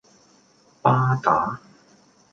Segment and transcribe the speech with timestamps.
[0.81, 1.61] 巴打